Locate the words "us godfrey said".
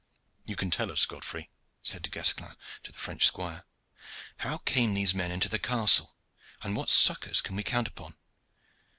0.91-2.01